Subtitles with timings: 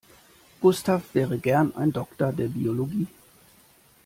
[0.61, 3.05] Gustav wäre gern ein Doktor der Biologie.